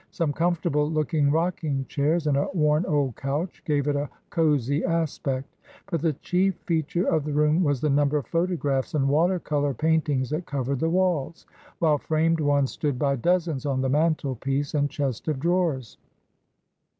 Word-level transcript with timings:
Some 0.09 0.33
comfortable 0.33 0.89
looking 0.89 1.29
rocking 1.29 1.85
chairs, 1.85 2.25
and 2.25 2.35
a 2.35 2.47
worn 2.55 2.87
old 2.87 3.15
couch, 3.15 3.61
gave 3.65 3.87
it 3.87 3.95
a 3.95 4.09
cosy 4.31 4.83
aspect; 4.83 5.55
but 5.91 6.01
the 6.01 6.13
chief 6.13 6.55
feature 6.65 7.05
of 7.07 7.23
the 7.23 7.31
room 7.31 7.63
was 7.63 7.81
the 7.81 7.89
number 7.91 8.17
of 8.17 8.25
photographs 8.25 8.95
and 8.95 9.07
water 9.07 9.37
colour 9.39 9.75
paintings 9.75 10.31
that 10.31 10.47
covered 10.47 10.79
the 10.79 10.89
walls, 10.89 11.45
while 11.77 11.99
framed 11.99 12.39
ones 12.39 12.71
stood 12.71 12.97
by 12.97 13.15
dozens 13.15 13.63
on 13.63 13.79
the 13.79 13.89
mantelpiece 13.89 14.73
and 14.73 14.89
chest 14.89 15.27
of 15.27 15.39
drawers. 15.39 15.99